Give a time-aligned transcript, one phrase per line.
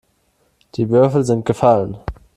[0.77, 1.99] Die Würfel sind gefallen.